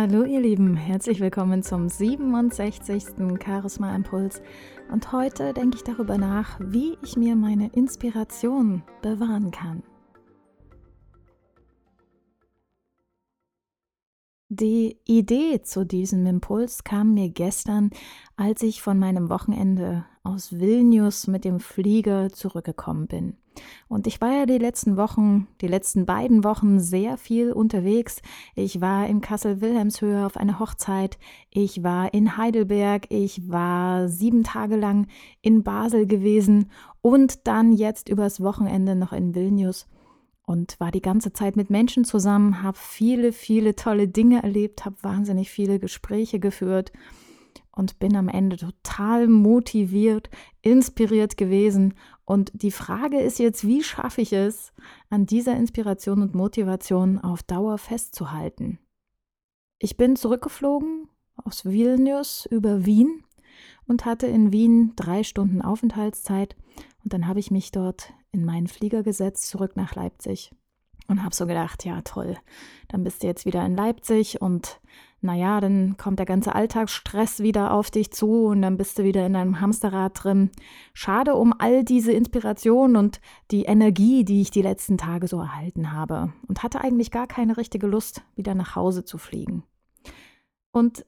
Hallo 0.00 0.22
ihr 0.22 0.40
Lieben, 0.40 0.76
herzlich 0.76 1.18
willkommen 1.18 1.64
zum 1.64 1.88
67. 1.88 3.04
Charisma 3.44 3.96
Impuls. 3.96 4.40
Und 4.92 5.10
heute 5.10 5.52
denke 5.52 5.78
ich 5.78 5.82
darüber 5.82 6.18
nach, 6.18 6.60
wie 6.60 6.96
ich 7.02 7.16
mir 7.16 7.34
meine 7.34 7.68
Inspiration 7.72 8.84
bewahren 9.02 9.50
kann. 9.50 9.82
Die 14.50 14.96
Idee 15.04 15.60
zu 15.62 15.84
diesem 15.84 16.24
Impuls 16.24 16.82
kam 16.82 17.12
mir 17.12 17.28
gestern, 17.28 17.90
als 18.34 18.62
ich 18.62 18.80
von 18.80 18.98
meinem 18.98 19.28
Wochenende 19.28 20.06
aus 20.22 20.58
Vilnius 20.58 21.26
mit 21.26 21.44
dem 21.44 21.60
Flieger 21.60 22.30
zurückgekommen 22.30 23.08
bin. 23.08 23.36
Und 23.88 24.06
ich 24.06 24.22
war 24.22 24.32
ja 24.32 24.46
die 24.46 24.56
letzten 24.56 24.96
Wochen, 24.96 25.48
die 25.60 25.66
letzten 25.66 26.06
beiden 26.06 26.44
Wochen 26.44 26.80
sehr 26.80 27.18
viel 27.18 27.52
unterwegs. 27.52 28.22
Ich 28.54 28.80
war 28.80 29.06
in 29.06 29.20
Kassel-Wilhelmshöhe 29.20 30.24
auf 30.24 30.38
einer 30.38 30.58
Hochzeit. 30.58 31.18
Ich 31.50 31.82
war 31.82 32.14
in 32.14 32.38
Heidelberg. 32.38 33.04
Ich 33.10 33.50
war 33.50 34.08
sieben 34.08 34.44
Tage 34.44 34.76
lang 34.76 35.08
in 35.42 35.62
Basel 35.62 36.06
gewesen 36.06 36.70
und 37.02 37.46
dann 37.46 37.72
jetzt 37.72 38.08
übers 38.08 38.42
Wochenende 38.42 38.96
noch 38.96 39.12
in 39.12 39.34
Vilnius 39.34 39.86
und 40.48 40.80
war 40.80 40.90
die 40.90 41.02
ganze 41.02 41.34
Zeit 41.34 41.56
mit 41.56 41.68
Menschen 41.68 42.06
zusammen, 42.06 42.62
habe 42.62 42.78
viele, 42.80 43.32
viele 43.32 43.76
tolle 43.76 44.08
Dinge 44.08 44.42
erlebt, 44.42 44.86
habe 44.86 44.96
wahnsinnig 45.02 45.50
viele 45.50 45.78
Gespräche 45.78 46.40
geführt 46.40 46.90
und 47.70 47.98
bin 47.98 48.16
am 48.16 48.30
Ende 48.30 48.56
total 48.56 49.28
motiviert, 49.28 50.30
inspiriert 50.62 51.36
gewesen. 51.36 51.92
Und 52.24 52.50
die 52.54 52.70
Frage 52.70 53.20
ist 53.20 53.38
jetzt, 53.38 53.66
wie 53.66 53.82
schaffe 53.82 54.22
ich 54.22 54.32
es, 54.32 54.72
an 55.10 55.26
dieser 55.26 55.54
Inspiration 55.54 56.22
und 56.22 56.34
Motivation 56.34 57.18
auf 57.18 57.42
Dauer 57.42 57.76
festzuhalten? 57.76 58.78
Ich 59.78 59.98
bin 59.98 60.16
zurückgeflogen 60.16 61.08
aus 61.44 61.66
Vilnius 61.66 62.46
über 62.50 62.86
Wien 62.86 63.22
und 63.86 64.06
hatte 64.06 64.26
in 64.26 64.50
Wien 64.50 64.94
drei 64.96 65.24
Stunden 65.24 65.60
Aufenthaltszeit. 65.60 66.56
Und 67.04 67.12
dann 67.12 67.28
habe 67.28 67.38
ich 67.38 67.50
mich 67.50 67.70
dort 67.70 68.14
in 68.32 68.44
meinen 68.44 68.66
Flieger 68.66 69.02
gesetzt, 69.02 69.48
zurück 69.48 69.76
nach 69.76 69.94
Leipzig. 69.94 70.52
Und 71.06 71.24
habe 71.24 71.34
so 71.34 71.46
gedacht, 71.46 71.86
ja 71.86 72.02
toll, 72.02 72.36
dann 72.88 73.02
bist 73.02 73.22
du 73.22 73.26
jetzt 73.26 73.46
wieder 73.46 73.64
in 73.64 73.74
Leipzig 73.74 74.42
und 74.42 74.78
naja, 75.20 75.60
dann 75.60 75.96
kommt 75.96 76.18
der 76.18 76.26
ganze 76.26 76.54
Alltagsstress 76.54 77.40
wieder 77.40 77.72
auf 77.72 77.90
dich 77.90 78.12
zu 78.12 78.46
und 78.46 78.60
dann 78.60 78.76
bist 78.76 78.98
du 78.98 79.04
wieder 79.04 79.26
in 79.26 79.32
deinem 79.32 79.60
Hamsterrad 79.60 80.22
drin. 80.22 80.50
Schade 80.92 81.34
um 81.34 81.54
all 81.58 81.82
diese 81.82 82.12
Inspiration 82.12 82.94
und 82.94 83.20
die 83.50 83.64
Energie, 83.64 84.24
die 84.24 84.42
ich 84.42 84.50
die 84.50 84.62
letzten 84.62 84.98
Tage 84.98 85.26
so 85.26 85.40
erhalten 85.40 85.92
habe 85.92 86.34
und 86.46 86.62
hatte 86.62 86.82
eigentlich 86.82 87.10
gar 87.10 87.26
keine 87.26 87.56
richtige 87.56 87.86
Lust, 87.86 88.22
wieder 88.36 88.54
nach 88.54 88.76
Hause 88.76 89.04
zu 89.04 89.16
fliegen. 89.16 89.64
Und 90.72 91.06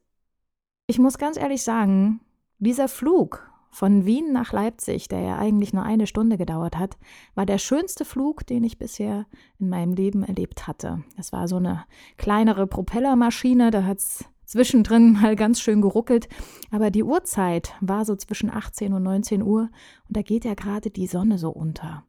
ich 0.87 0.99
muss 0.99 1.19
ganz 1.19 1.37
ehrlich 1.37 1.63
sagen, 1.63 2.21
dieser 2.59 2.89
Flug 2.89 3.50
von 3.71 4.05
Wien 4.05 4.33
nach 4.33 4.53
Leipzig, 4.53 5.09
der 5.09 5.21
ja 5.21 5.39
eigentlich 5.39 5.73
nur 5.73 5.85
eine 5.85 6.07
Stunde 6.07 6.37
gedauert 6.37 6.77
hat, 6.77 6.99
war 7.35 7.47
der 7.47 7.59
schönste 7.59 8.05
Flug, 8.05 8.47
den 8.47 8.65
ich 8.65 8.79
bisher 8.79 9.27
in 9.59 9.69
meinem 9.69 9.95
Leben 9.95 10.23
erlebt 10.25 10.67
hatte. 10.67 11.05
Es 11.17 11.33
war 11.33 11.49
so 11.49 11.57
eine 11.57 11.85
kleinere 12.17 12.67
Propellermaschine, 12.67 13.71
da 13.71 13.85
hat 13.85 13.99
es 13.99 14.25
zwischendrin 14.45 15.13
mal 15.23 15.37
ganz 15.37 15.61
schön 15.61 15.81
geruckelt, 15.81 16.29
aber 16.71 16.91
die 16.91 17.05
Uhrzeit 17.05 17.75
war 17.81 18.05
so 18.05 18.17
zwischen 18.17 18.51
18 18.51 18.93
und 18.93 19.05
19 19.05 19.43
Uhr 19.43 19.71
und 20.09 20.17
da 20.17 20.23
geht 20.23 20.45
ja 20.45 20.55
gerade 20.55 20.91
die 20.91 21.07
Sonne 21.07 21.39
so 21.39 21.51
unter. 21.51 22.05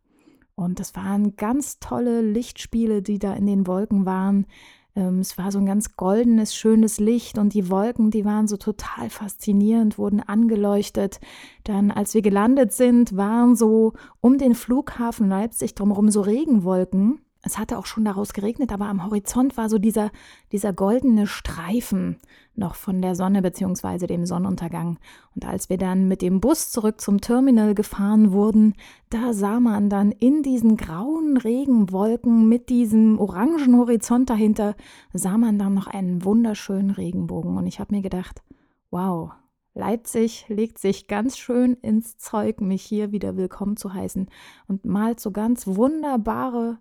Und 0.55 0.79
es 0.79 0.95
waren 0.95 1.35
ganz 1.37 1.79
tolle 1.79 2.21
Lichtspiele, 2.21 3.01
die 3.01 3.19
da 3.19 3.33
in 3.33 3.45
den 3.47 3.65
Wolken 3.65 4.05
waren. 4.05 4.45
Ähm, 4.95 5.19
es 5.19 5.37
war 5.37 5.51
so 5.51 5.59
ein 5.59 5.65
ganz 5.65 5.95
goldenes, 5.95 6.55
schönes 6.55 6.99
Licht 6.99 7.37
und 7.37 7.53
die 7.53 7.69
Wolken, 7.69 8.11
die 8.11 8.25
waren 8.25 8.47
so 8.47 8.57
total 8.57 9.09
faszinierend, 9.09 9.97
wurden 9.97 10.21
angeleuchtet. 10.21 11.19
Dann, 11.63 11.91
als 11.91 12.13
wir 12.13 12.21
gelandet 12.21 12.73
sind, 12.73 13.15
waren 13.15 13.55
so 13.55 13.93
um 14.19 14.37
den 14.37 14.55
Flughafen 14.55 15.29
Leipzig 15.29 15.75
drumherum 15.75 16.09
so 16.11 16.21
Regenwolken. 16.21 17.19
Es 17.43 17.57
hatte 17.57 17.79
auch 17.79 17.87
schon 17.87 18.05
daraus 18.05 18.33
geregnet, 18.33 18.71
aber 18.71 18.85
am 18.85 19.03
Horizont 19.03 19.57
war 19.57 19.67
so 19.67 19.79
dieser, 19.79 20.11
dieser 20.51 20.73
goldene 20.73 21.25
Streifen 21.25 22.17
noch 22.55 22.75
von 22.75 23.01
der 23.01 23.15
Sonne 23.15 23.41
bzw. 23.41 24.05
dem 24.05 24.27
Sonnenuntergang. 24.27 24.99
Und 25.35 25.45
als 25.45 25.67
wir 25.69 25.77
dann 25.77 26.07
mit 26.07 26.21
dem 26.21 26.39
Bus 26.39 26.69
zurück 26.69 27.01
zum 27.01 27.19
Terminal 27.19 27.73
gefahren 27.73 28.31
wurden, 28.31 28.75
da 29.09 29.33
sah 29.33 29.59
man 29.59 29.89
dann 29.89 30.11
in 30.11 30.43
diesen 30.43 30.77
grauen 30.77 31.37
Regenwolken 31.37 32.47
mit 32.47 32.69
diesem 32.69 33.17
orangen 33.19 33.75
Horizont 33.75 34.29
dahinter, 34.29 34.75
sah 35.13 35.37
man 35.37 35.57
dann 35.57 35.73
noch 35.73 35.87
einen 35.87 36.23
wunderschönen 36.23 36.91
Regenbogen. 36.91 37.57
Und 37.57 37.65
ich 37.65 37.79
habe 37.79 37.95
mir 37.95 38.03
gedacht, 38.03 38.43
wow, 38.91 39.31
Leipzig 39.73 40.45
legt 40.47 40.77
sich 40.77 41.07
ganz 41.07 41.37
schön 41.37 41.73
ins 41.75 42.17
Zeug, 42.17 42.61
mich 42.61 42.83
hier 42.83 43.11
wieder 43.11 43.35
willkommen 43.35 43.77
zu 43.77 43.93
heißen 43.93 44.27
und 44.67 44.85
malt 44.85 45.19
so 45.19 45.31
ganz 45.31 45.65
wunderbare 45.65 46.77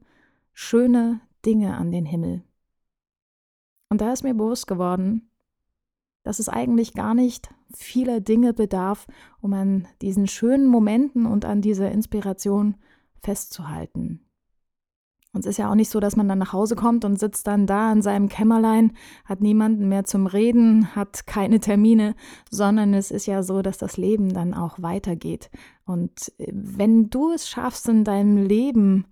schöne 0.52 1.20
Dinge 1.44 1.76
an 1.76 1.90
den 1.90 2.06
Himmel. 2.06 2.42
Und 3.88 4.00
da 4.00 4.12
ist 4.12 4.22
mir 4.22 4.34
bewusst 4.34 4.66
geworden, 4.66 5.30
dass 6.22 6.38
es 6.38 6.48
eigentlich 6.48 6.94
gar 6.94 7.14
nicht 7.14 7.52
vieler 7.74 8.20
Dinge 8.20 8.52
bedarf, 8.52 9.06
um 9.40 9.52
an 9.52 9.88
diesen 10.02 10.26
schönen 10.26 10.66
Momenten 10.66 11.26
und 11.26 11.44
an 11.44 11.62
dieser 11.62 11.90
Inspiration 11.90 12.76
festzuhalten. 13.22 14.26
Und 15.32 15.40
es 15.40 15.50
ist 15.50 15.56
ja 15.58 15.70
auch 15.70 15.76
nicht 15.76 15.90
so, 15.90 16.00
dass 16.00 16.16
man 16.16 16.28
dann 16.28 16.38
nach 16.38 16.52
Hause 16.52 16.74
kommt 16.74 17.04
und 17.04 17.18
sitzt 17.18 17.46
dann 17.46 17.66
da 17.66 17.92
in 17.92 18.02
seinem 18.02 18.28
Kämmerlein, 18.28 18.92
hat 19.24 19.40
niemanden 19.40 19.88
mehr 19.88 20.04
zum 20.04 20.26
Reden, 20.26 20.96
hat 20.96 21.26
keine 21.26 21.60
Termine, 21.60 22.16
sondern 22.50 22.94
es 22.94 23.12
ist 23.12 23.26
ja 23.26 23.44
so, 23.44 23.62
dass 23.62 23.78
das 23.78 23.96
Leben 23.96 24.34
dann 24.34 24.54
auch 24.54 24.82
weitergeht. 24.82 25.50
Und 25.84 26.32
äh, 26.38 26.50
wenn 26.52 27.10
du 27.10 27.30
es 27.32 27.48
schaffst, 27.48 27.88
in 27.88 28.02
deinem 28.02 28.38
Leben 28.38 29.06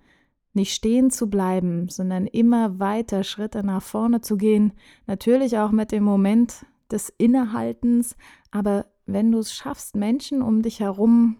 nicht 0.58 0.74
stehen 0.74 1.10
zu 1.10 1.30
bleiben, 1.30 1.88
sondern 1.88 2.26
immer 2.26 2.78
weiter 2.78 3.24
Schritte 3.24 3.64
nach 3.64 3.82
vorne 3.82 4.20
zu 4.20 4.36
gehen. 4.36 4.74
Natürlich 5.06 5.56
auch 5.56 5.70
mit 5.70 5.92
dem 5.92 6.04
Moment 6.04 6.66
des 6.90 7.08
Innehaltens, 7.16 8.16
aber 8.50 8.86
wenn 9.06 9.32
du 9.32 9.38
es 9.38 9.54
schaffst, 9.54 9.96
Menschen 9.96 10.42
um 10.42 10.60
dich 10.60 10.80
herum 10.80 11.38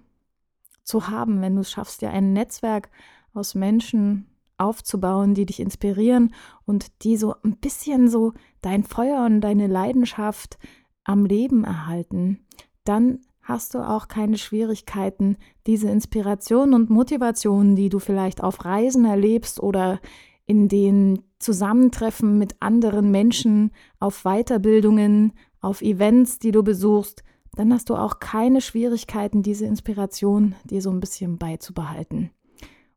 zu 0.82 1.08
haben, 1.08 1.42
wenn 1.42 1.54
du 1.54 1.60
es 1.60 1.70
schaffst, 1.70 2.00
dir 2.00 2.10
ein 2.10 2.32
Netzwerk 2.32 2.88
aus 3.34 3.54
Menschen 3.54 4.26
aufzubauen, 4.56 5.34
die 5.34 5.46
dich 5.46 5.60
inspirieren 5.60 6.34
und 6.64 7.04
die 7.04 7.16
so 7.16 7.34
ein 7.42 7.58
bisschen 7.58 8.08
so 8.08 8.32
dein 8.62 8.82
Feuer 8.84 9.24
und 9.24 9.42
deine 9.42 9.66
Leidenschaft 9.66 10.58
am 11.04 11.24
Leben 11.26 11.64
erhalten, 11.64 12.46
dann 12.84 13.20
hast 13.48 13.72
du 13.72 13.78
auch 13.78 14.08
keine 14.08 14.36
Schwierigkeiten, 14.36 15.38
diese 15.66 15.88
Inspiration 15.88 16.74
und 16.74 16.90
Motivation, 16.90 17.76
die 17.76 17.88
du 17.88 17.98
vielleicht 17.98 18.42
auf 18.44 18.66
Reisen 18.66 19.06
erlebst 19.06 19.58
oder 19.60 20.00
in 20.44 20.68
den 20.68 21.22
Zusammentreffen 21.38 22.36
mit 22.36 22.56
anderen 22.60 23.10
Menschen, 23.10 23.70
auf 24.00 24.24
Weiterbildungen, 24.24 25.32
auf 25.62 25.80
Events, 25.80 26.38
die 26.38 26.52
du 26.52 26.62
besuchst, 26.62 27.24
dann 27.54 27.72
hast 27.72 27.88
du 27.88 27.96
auch 27.96 28.20
keine 28.20 28.60
Schwierigkeiten, 28.60 29.42
diese 29.42 29.64
Inspiration 29.64 30.54
dir 30.64 30.82
so 30.82 30.90
ein 30.90 31.00
bisschen 31.00 31.38
beizubehalten. 31.38 32.30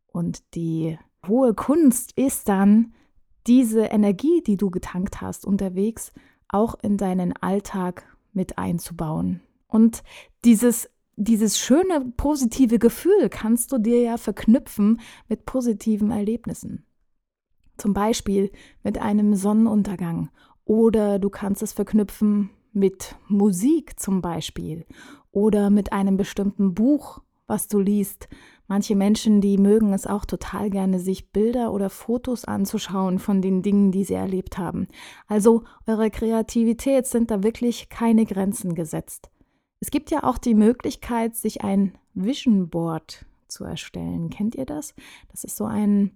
Und 0.07 0.53
die 0.53 0.99
hohe 1.25 1.53
Kunst 1.53 2.11
ist 2.17 2.49
dann, 2.49 2.93
diese 3.47 3.85
Energie, 3.85 4.43
die 4.45 4.57
du 4.57 4.69
getankt 4.69 5.21
hast 5.21 5.45
unterwegs, 5.45 6.11
auch 6.49 6.75
in 6.83 6.97
deinen 6.97 7.33
Alltag 7.37 8.03
mit 8.33 8.57
einzubauen. 8.57 9.41
Und 9.71 10.03
dieses, 10.43 10.89
dieses 11.15 11.57
schöne, 11.57 12.13
positive 12.17 12.77
Gefühl 12.77 13.29
kannst 13.29 13.71
du 13.71 13.77
dir 13.79 14.01
ja 14.01 14.17
verknüpfen 14.17 14.99
mit 15.29 15.45
positiven 15.45 16.11
Erlebnissen. 16.11 16.85
Zum 17.77 17.93
Beispiel 17.93 18.51
mit 18.83 18.99
einem 18.99 19.33
Sonnenuntergang. 19.33 20.29
Oder 20.65 21.19
du 21.19 21.29
kannst 21.29 21.63
es 21.63 21.73
verknüpfen 21.73 22.51
mit 22.73 23.15
Musik 23.27 23.99
zum 23.99 24.21
Beispiel. 24.21 24.85
Oder 25.31 25.69
mit 25.69 25.93
einem 25.93 26.17
bestimmten 26.17 26.75
Buch, 26.75 27.21
was 27.47 27.67
du 27.67 27.79
liest. 27.79 28.27
Manche 28.67 28.95
Menschen, 28.95 29.41
die 29.41 29.57
mögen 29.57 29.93
es 29.93 30.05
auch 30.05 30.25
total 30.25 30.69
gerne, 30.69 30.99
sich 30.99 31.31
Bilder 31.31 31.71
oder 31.71 31.89
Fotos 31.89 32.45
anzuschauen 32.45 33.19
von 33.19 33.41
den 33.41 33.61
Dingen, 33.61 33.91
die 33.91 34.03
sie 34.03 34.13
erlebt 34.15 34.57
haben. 34.57 34.87
Also 35.27 35.63
eure 35.87 36.09
Kreativität 36.09 37.07
sind 37.07 37.31
da 37.31 37.41
wirklich 37.41 37.89
keine 37.89 38.25
Grenzen 38.25 38.75
gesetzt. 38.75 39.31
Es 39.81 39.89
gibt 39.89 40.11
ja 40.11 40.23
auch 40.23 40.37
die 40.37 40.53
Möglichkeit, 40.53 41.35
sich 41.35 41.63
ein 41.63 41.97
Vision 42.13 42.69
Board 42.69 43.25
zu 43.47 43.63
erstellen. 43.63 44.29
Kennt 44.29 44.53
ihr 44.53 44.67
das? 44.67 44.93
Das 45.31 45.43
ist 45.43 45.57
so 45.57 45.65
ein, 45.65 46.11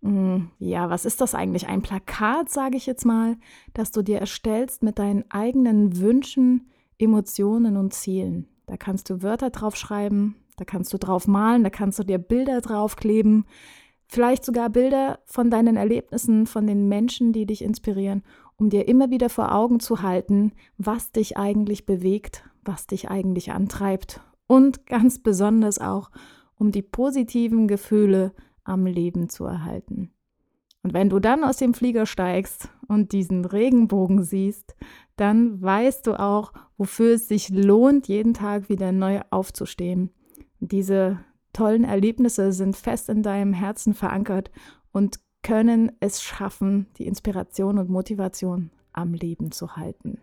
mm, 0.00 0.48
ja, 0.58 0.90
was 0.90 1.04
ist 1.04 1.20
das 1.20 1.34
eigentlich? 1.34 1.68
Ein 1.68 1.80
Plakat, 1.80 2.50
sage 2.50 2.76
ich 2.76 2.86
jetzt 2.86 3.06
mal, 3.06 3.36
das 3.72 3.92
du 3.92 4.02
dir 4.02 4.18
erstellst 4.18 4.82
mit 4.82 4.98
deinen 4.98 5.24
eigenen 5.30 6.00
Wünschen, 6.00 6.68
Emotionen 6.98 7.76
und 7.76 7.94
Zielen. 7.94 8.48
Da 8.66 8.76
kannst 8.76 9.08
du 9.08 9.22
Wörter 9.22 9.50
drauf 9.50 9.76
schreiben, 9.76 10.34
da 10.56 10.64
kannst 10.64 10.92
du 10.92 10.98
drauf 10.98 11.28
malen, 11.28 11.62
da 11.62 11.70
kannst 11.70 12.00
du 12.00 12.02
dir 12.02 12.18
Bilder 12.18 12.60
draufkleben. 12.60 13.44
Vielleicht 14.08 14.44
sogar 14.44 14.70
Bilder 14.70 15.20
von 15.24 15.50
deinen 15.50 15.76
Erlebnissen, 15.76 16.46
von 16.46 16.66
den 16.66 16.88
Menschen, 16.88 17.32
die 17.32 17.46
dich 17.46 17.62
inspirieren, 17.62 18.24
um 18.56 18.70
dir 18.70 18.88
immer 18.88 19.10
wieder 19.10 19.30
vor 19.30 19.54
Augen 19.54 19.78
zu 19.78 20.02
halten, 20.02 20.52
was 20.78 21.12
dich 21.12 21.36
eigentlich 21.36 21.86
bewegt, 21.86 22.44
was 22.64 22.86
dich 22.86 23.10
eigentlich 23.10 23.52
antreibt 23.52 24.20
und 24.46 24.86
ganz 24.86 25.18
besonders 25.18 25.78
auch, 25.78 26.10
um 26.56 26.72
die 26.72 26.82
positiven 26.82 27.68
Gefühle 27.68 28.32
am 28.62 28.86
Leben 28.86 29.28
zu 29.28 29.44
erhalten. 29.44 30.10
Und 30.82 30.92
wenn 30.92 31.08
du 31.08 31.18
dann 31.18 31.44
aus 31.44 31.56
dem 31.56 31.72
Flieger 31.72 32.04
steigst 32.04 32.68
und 32.88 33.12
diesen 33.12 33.44
Regenbogen 33.46 34.22
siehst, 34.22 34.76
dann 35.16 35.62
weißt 35.62 36.06
du 36.06 36.18
auch, 36.20 36.52
wofür 36.76 37.14
es 37.14 37.26
sich 37.26 37.48
lohnt, 37.48 38.06
jeden 38.08 38.34
Tag 38.34 38.68
wieder 38.68 38.92
neu 38.92 39.20
aufzustehen. 39.30 40.10
Diese 40.60 41.20
tollen 41.54 41.84
Erlebnisse 41.84 42.52
sind 42.52 42.76
fest 42.76 43.08
in 43.08 43.22
deinem 43.22 43.54
Herzen 43.54 43.94
verankert 43.94 44.50
und 44.92 45.20
können 45.42 45.92
es 46.00 46.22
schaffen, 46.22 46.86
die 46.98 47.06
Inspiration 47.06 47.78
und 47.78 47.88
Motivation 47.88 48.70
am 48.94 49.12
Leben 49.12 49.52
zu 49.52 49.76
halten. 49.76 50.18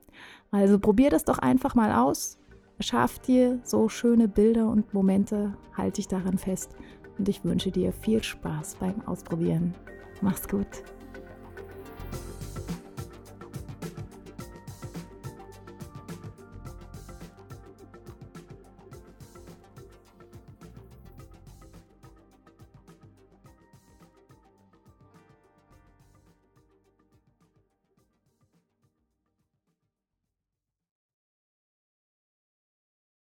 Also 0.50 0.80
probier 0.80 1.10
das 1.10 1.24
doch 1.24 1.38
einfach 1.38 1.76
mal 1.76 1.94
aus. 1.94 2.40
Schaff 2.80 3.20
dir 3.20 3.60
so 3.64 3.90
schöne 3.90 4.28
Bilder 4.28 4.68
und 4.70 4.94
Momente, 4.94 5.56
halte 5.78 5.98
dich 5.98 6.08
daran 6.08 6.38
fest 6.38 6.76
und 7.18 7.30
ich 7.30 7.44
wünsche 7.44 7.72
dir 7.72 7.94
viel 7.94 8.24
Spaß 8.24 8.78
beim 8.80 9.02
Ausprobieren. 9.06 9.76
Mach's 10.22 10.48
gut. 10.48 10.84